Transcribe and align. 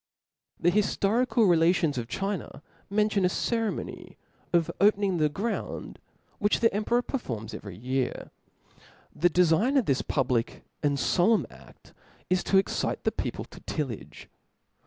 ^HE 0.63 0.71
hiftorical 0.71 1.45
relations(') 1.47 1.95
of 1.99 2.07
China 2.07 2.63
mention 2.89 3.21
^*)F»*J«J 3.23 3.25
a 3.27 3.37
ceremony 3.37 4.17
*.of 4.51 4.71
opening 4.81 5.17
the 5.17 5.29
grounds, 5.29 5.97
which 6.39 6.53
Hiftory 6.55 6.57
of 6.57 6.61
the 6.61 6.73
emperor 6.73 7.01
performs 7.03 7.53
every 7.53 7.77
year. 7.77 8.31
The 9.15 9.29
defign 9.29 9.77
of 9.77 9.83
^^".*» 9.83 9.85
this 9.85 10.01
public 10.01 10.63
apd 10.81 10.93
folemn 10.93 11.45
aft 11.51 11.93
is 12.31 12.43
to 12.45 12.57
excite 12.57 12.97
f 12.97 13.03
the 13.03 13.11
peo 13.11 13.29
pag. 13.31 13.49
7s, 13.51 13.51
pie 13.51 13.57
to 13.59 13.59
tillage.. 13.71 14.29